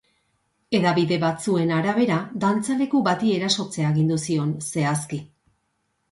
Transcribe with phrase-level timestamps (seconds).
[0.75, 5.21] Hedabide batzuen arabera, dantzaleku bati erasotzea agindu zion, zehazki.